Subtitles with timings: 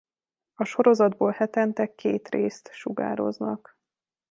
[0.53, 3.77] A sorozatból hetente két részt sugároznak.